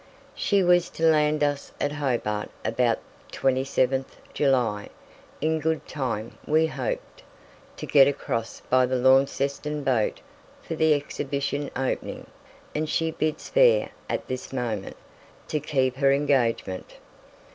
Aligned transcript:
She 0.33 0.63
was 0.63 0.89
to 0.97 1.05
land 1.05 1.43
us 1.43 1.71
at 1.79 1.91
Hobart 1.91 2.49
about 2.65 2.97
27th 3.33 4.07
July, 4.33 4.89
in 5.41 5.59
good 5.59 5.87
time, 5.87 6.39
we 6.47 6.65
hoped, 6.65 7.21
to 7.77 7.85
get 7.85 8.07
across 8.07 8.61
by 8.61 8.87
the 8.87 8.95
Launceston 8.95 9.83
boat 9.83 10.19
for 10.63 10.73
the 10.73 10.95
Exhibition 10.95 11.69
opening, 11.75 12.25
and 12.73 12.89
she 12.89 13.11
bids 13.11 13.47
fair, 13.49 13.89
at 14.09 14.27
this 14.27 14.51
moment, 14.51 14.97
to 15.49 15.59
keep 15.59 15.97
her 15.97 16.11
engagement. 16.11 16.95